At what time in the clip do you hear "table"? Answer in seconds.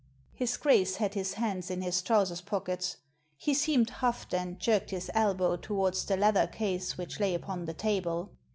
7.75-8.31